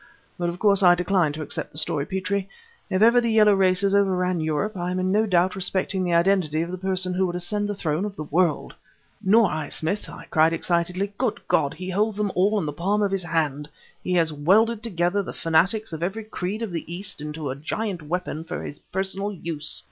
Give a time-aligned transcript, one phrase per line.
[0.35, 2.49] But of course I decline to accept the story, Petrie!
[2.89, 6.63] if ever the Yellow races overran Europe, I am in no doubt respecting the identity
[6.63, 8.73] of the person who would ascend the throne of the world!"
[9.23, 11.13] "Nor I, Smith!" I cried excitedly.
[11.19, 11.75] "Good God!
[11.75, 13.69] he holds them all in the palm of his hand!
[14.01, 18.01] He has welded together the fanatics of every creed of the East into a giant
[18.01, 19.79] weapon for his personal use!